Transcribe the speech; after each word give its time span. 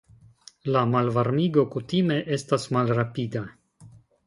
La 0.75 0.81
malvarmigo 0.93 1.65
kutime 1.77 2.19
estas 2.39 2.67
malrapida. 2.79 3.47